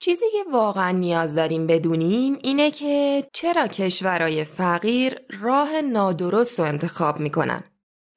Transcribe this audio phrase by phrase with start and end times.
[0.00, 7.20] چیزی که واقعا نیاز داریم بدونیم اینه که چرا کشورهای فقیر راه نادرست رو انتخاب
[7.20, 7.64] می‌کنن.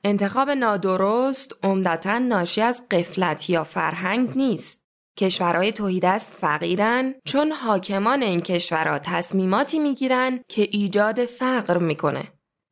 [0.04, 4.86] انتخاب نادرست عمدتا ناشی از قفلت یا فرهنگ نیست.
[5.18, 12.24] کشورهای توحیدست فقیرن چون حاکمان این کشورها تصمیماتی می‌گیرن که ایجاد فقر می‌کنه.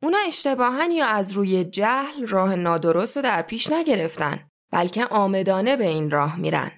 [0.02, 4.38] اونا اشتباها یا از روی جهل راه نادرست رو در پیش نگرفتن
[4.72, 6.70] بلکه آمدانه به این راه میرن.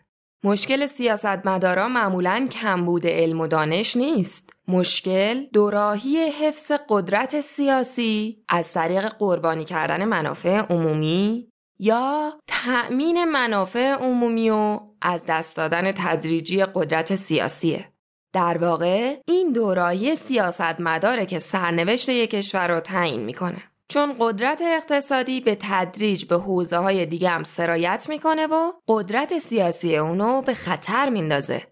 [0.45, 4.51] مشکل سیاستمدارا معمولا کمبود علم و دانش نیست.
[4.69, 11.49] مشکل دوراهی حفظ قدرت سیاسی از طریق قربانی کردن منافع عمومی
[11.79, 17.89] یا تأمین منافع عمومی و از دست دادن تدریجی قدرت سیاسیه.
[18.33, 23.72] در واقع این دوراهی سیاستمداره که سرنوشت یک کشور رو تعیین می‌کنه.
[23.93, 29.97] چون قدرت اقتصادی به تدریج به حوزه های دیگه هم سرایت می‌کنه و قدرت سیاسی
[29.97, 31.63] اونو به خطر میندازه.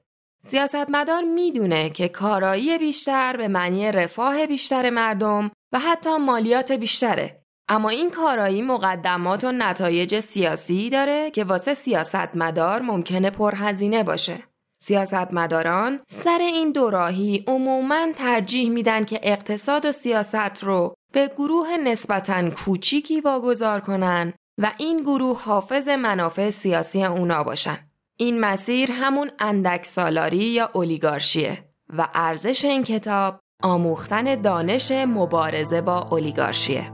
[0.47, 7.43] سیاستمدار می‌دونه که کارایی بیشتر به معنی رفاه بیشتر مردم و حتی مالیات بیشتره.
[7.69, 14.37] اما این کارایی مقدمات و نتایج سیاسی داره که واسه سیاستمدار ممکنه پرهزینه باشه.
[14.83, 22.51] سیاستمداران سر این دوراهی عموماً ترجیح میدن که اقتصاد و سیاست رو به گروه نسبتاً
[22.51, 27.79] کوچیکی واگذار کنن و این گروه حافظ منافع سیاسی اونا باشن.
[28.17, 31.65] این مسیر همون اندک سالاری یا اولیگارشیه
[31.97, 36.93] و ارزش این کتاب آموختن دانش مبارزه با اولیگارشیه.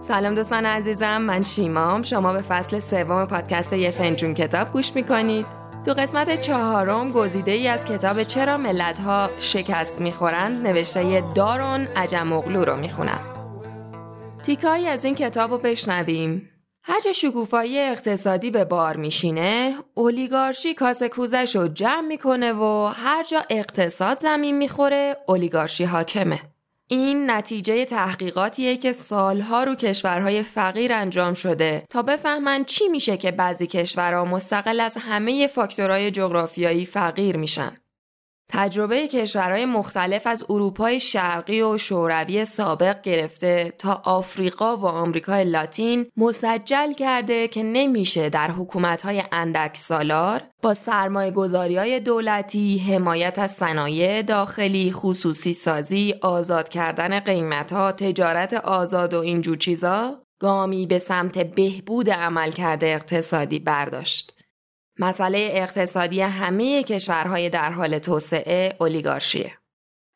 [0.00, 5.46] سلام دوستان عزیزم من شیمام شما به فصل سوم پادکست یه فنجون کتاب گوش می‌کنید
[5.86, 12.32] تو قسمت چهارم گزیده ای از کتاب چرا ملت ها شکست می‌خورند نوشته دارون عجم
[12.32, 13.20] اغلو رو می‌خونم.
[14.42, 16.50] تیکایی از این کتاب رو بشنویم.
[16.82, 23.42] هرچه شکوفایی اقتصادی به بار میشینه اولیگارشی کاسه کوزش رو جمع می‌کنه و هر جا
[23.50, 26.40] اقتصاد زمین می‌خوره اولیگارشی حاکمه.
[26.88, 33.30] این نتیجه تحقیقاتیه که سالها رو کشورهای فقیر انجام شده تا بفهمن چی میشه که
[33.30, 37.76] بعضی کشورها مستقل از همه فاکتورهای جغرافیایی فقیر میشن.
[38.48, 46.06] تجربه کشورهای مختلف از اروپای شرقی و شوروی سابق گرفته تا آفریقا و آمریکای لاتین
[46.16, 53.52] مسجل کرده که نمیشه در حکومتهای اندک سالار با سرمایه گذاری های دولتی، حمایت از
[53.52, 60.98] صنایع داخلی، خصوصی سازی، آزاد کردن قیمت ها، تجارت آزاد و اینجور چیزا گامی به
[60.98, 64.35] سمت بهبود عملکرد اقتصادی برداشت.
[64.98, 69.52] مسئله اقتصادی همه کشورهای در حال توسعه اولیگارشیه.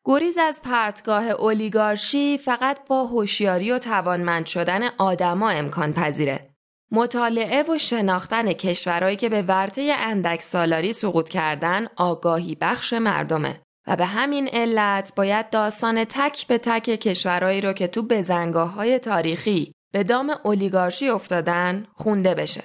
[0.04, 6.50] گریز از پرتگاه اولیگارشی فقط با هوشیاری و توانمند شدن آدما امکان پذیره.
[6.92, 13.96] مطالعه و شناختن کشورهایی که به ورطه اندک سالاری سقوط کردن آگاهی بخش مردمه و
[13.96, 19.72] به همین علت باید داستان تک به تک کشورهایی رو که تو بزنگاه های تاریخی
[19.92, 22.64] به دام اولیگارشی افتادن خونده بشه.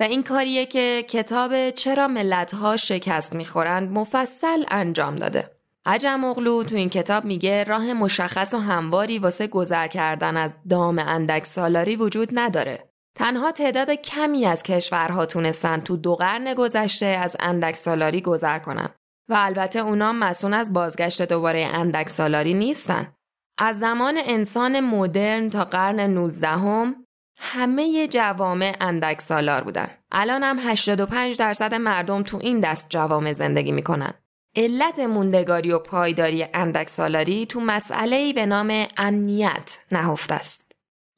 [0.00, 5.50] و این کاریه که کتاب چرا ملت ها شکست می‌خورند مفصل انجام داده.
[5.86, 10.98] عجم اغلو تو این کتاب میگه راه مشخص و همواری واسه گذر کردن از دام
[10.98, 12.90] اندک سالاری وجود نداره.
[13.16, 18.88] تنها تعداد کمی از کشورها تونستن تو دو قرن گذشته از اندک سالاری گذر کنن
[19.28, 23.12] و البته اونا مسئول از بازگشت دوباره اندک سالاری نیستن.
[23.58, 27.03] از زمان انسان مدرن تا قرن 19 هم
[27.36, 29.88] همه جوامع اندک سالار بودن.
[30.12, 34.14] الان هم 85 درصد مردم تو این دست جوامع زندگی می‌کنن.
[34.56, 40.64] علت موندگاری و پایداری اندک سالاری تو مسئله به نام امنیت نهفته است.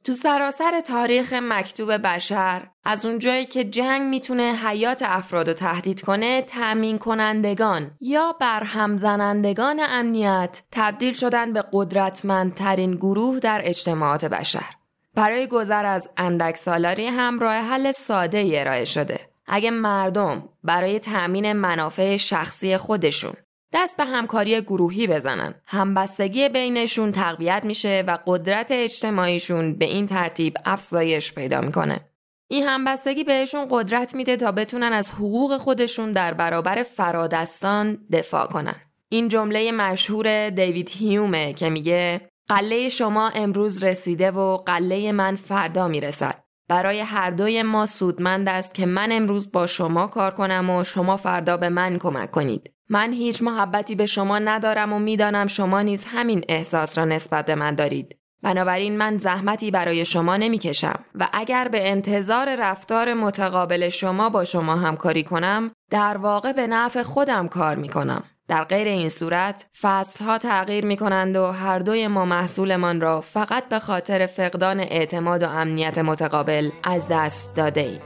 [0.05, 6.43] تو سراسر تاریخ مکتوب بشر از اونجایی که جنگ می‌تونه حیات افراد رو تهدید کنه
[6.43, 14.76] تأمین کنندگان یا برهم زنندگان امنیت تبدیل شدن به قدرتمندترین گروه در اجتماعات بشر.
[15.17, 19.21] برای گذر از اندک سالاری هم راه حل ساده ارائه شده.
[19.47, 23.33] اگه مردم برای تأمین منافع شخصی خودشون
[23.73, 30.57] دست به همکاری گروهی بزنن همبستگی بینشون تقویت میشه و قدرت اجتماعیشون به این ترتیب
[30.65, 32.01] افزایش پیدا می‌کنه
[32.49, 38.75] این همبستگی بهشون قدرت میده تا بتونن از حقوق خودشون در برابر فرادستان دفاع کنن
[39.09, 45.89] این جمله مشهور دیوید هیومه که میگه قله شما امروز رسیده و قله من فردا
[45.89, 46.43] می‌رسد.
[46.69, 51.17] برای هر دوی ما سودمند است که من امروز با شما کار کنم و شما
[51.17, 52.73] فردا به من کمک کنید.
[52.89, 57.55] من هیچ محبتی به شما ندارم و می‌دانم شما نیز همین احساس را نسبت به
[57.55, 58.17] من دارید.
[58.43, 64.77] بنابراین من زحمتی برای شما نمی‌کشم و اگر به انتظار رفتار متقابل شما با شما
[64.77, 68.25] همکاری کنم در واقع به نفع خودم کار می کنم.
[68.49, 73.21] در غیر این صورت فصل ها تغییر می کنند و هر دوی ما محصولمان را
[73.21, 78.01] فقط به خاطر فقدان اعتماد و امنیت متقابل از دست داده ایم.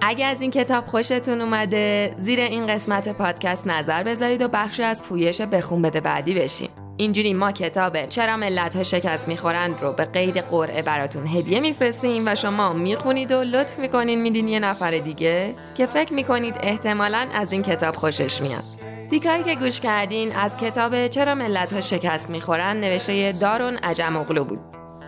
[0.00, 5.02] اگه از این کتاب خوشتون اومده زیر این قسمت پادکست نظر بذارید و بخشی از
[5.02, 10.04] پویش بخون بده بعدی بشین اینجوری ما کتاب چرا ملت ها شکست می‌خورند رو به
[10.04, 15.54] قید قرعه براتون هدیه میفرستیم و شما می‌خونید و لطف می‌کنین میدین یه نفر دیگه
[15.76, 18.64] که فکر می‌کنید احتمالا از این کتاب خوشش میاد.
[19.10, 24.44] دیکایی که گوش کردین از کتاب چرا ملت ها شکست می‌خورند نوشته دارون عجم اغلو
[24.44, 24.60] بود.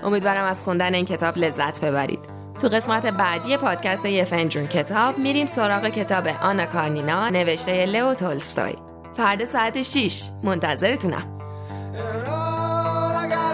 [0.03, 2.21] امیدوارم از خوندن این کتاب لذت ببرید.
[2.61, 8.75] تو قسمت بعدی پادکست یه فنجون کتاب میریم سراغ کتاب آنا کارنینا نوشته لئو تولستوی.
[9.17, 11.36] فرد ساعت 6 منتظرتونم.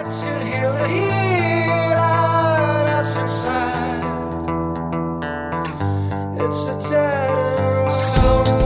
[0.05, 0.23] It's
[6.65, 7.93] a dead end.
[7.93, 8.62] So